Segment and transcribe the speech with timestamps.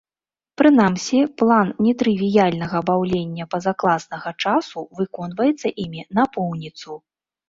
[0.59, 6.97] Прынамсі, план нетрывіяльнага баўлення пазакласнага часу выконваецца імі напоўніцу.